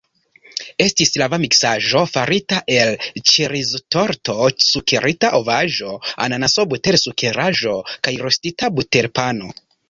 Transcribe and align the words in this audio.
Estis 0.83 1.11
rava 1.21 1.37
miksaĵo 1.41 1.99
farita 2.13 2.61
el 2.75 2.95
ĉeriztorto, 3.31 4.35
sukerita 4.69 5.31
ovaĵo, 5.41 5.93
ananaso, 6.27 6.67
butersukeraĵo 6.73 7.77
kaj 8.09 8.15
rostita 8.25 8.73
buterpano. 8.81 9.53